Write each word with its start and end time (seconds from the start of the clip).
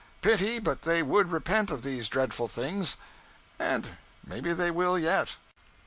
Pity 0.21 0.57
but 0.57 0.81
they 0.81 1.03
would 1.03 1.31
repent 1.31 1.69
of 1.69 1.83
these 1.83 2.09
dreadful 2.09 2.47
things 2.47 2.97
and 3.59 3.99
maybe 4.25 4.51
they 4.51 4.71
will 4.71 4.97
yet.' 4.97 5.35